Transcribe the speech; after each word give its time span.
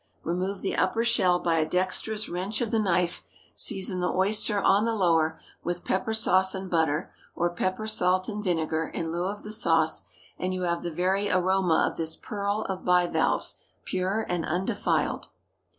Remove 0.23 0.61
the 0.61 0.75
upper 0.75 1.03
shell 1.03 1.37
by 1.37 1.59
a 1.59 1.69
dexterous 1.69 2.27
wrench 2.27 2.59
of 2.59 2.71
the 2.71 2.79
knife, 2.79 3.23
season 3.53 3.99
the 3.99 4.09
oyster 4.11 4.59
on 4.59 4.83
the 4.83 4.95
lower, 4.95 5.39
with 5.63 5.85
pepper 5.85 6.11
sauce 6.15 6.55
and 6.55 6.71
butter, 6.71 7.13
or 7.35 7.51
pepper, 7.53 7.85
salt, 7.85 8.27
and 8.27 8.43
vinegar 8.43 8.87
in 8.95 9.11
lieu 9.11 9.25
of 9.25 9.43
the 9.43 9.51
sauce, 9.51 10.05
and 10.39 10.55
you 10.55 10.63
have 10.63 10.81
the 10.81 10.89
very 10.89 11.29
aroma 11.29 11.85
of 11.87 11.97
this 11.97 12.15
pearl 12.15 12.63
of 12.63 12.83
bivalves, 12.83 13.59
pure 13.85 14.25
and 14.27 14.43
undefiled. 14.43 15.27